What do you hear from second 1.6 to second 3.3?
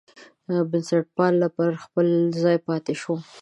خپل ځای پاتې شوه.